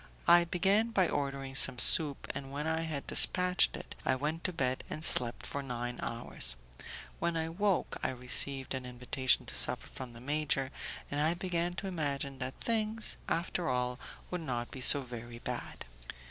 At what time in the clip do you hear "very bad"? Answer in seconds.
15.01-15.85